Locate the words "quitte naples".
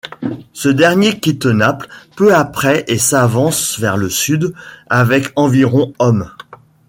1.19-1.87